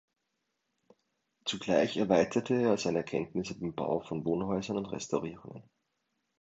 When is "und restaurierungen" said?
4.77-5.61